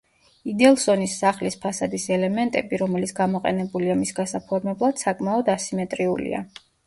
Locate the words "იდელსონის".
0.51-1.17